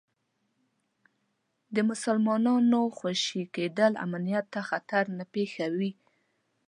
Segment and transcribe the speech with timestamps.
[1.75, 5.91] د مسلمانانو خوشي کېدل امنیت ته خطر نه پېښوي.